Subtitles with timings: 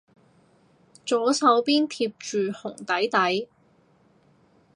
[1.05, 3.47] 左手邊貼住紅底底